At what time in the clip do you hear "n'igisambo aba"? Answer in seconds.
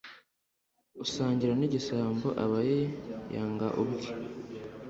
1.59-2.59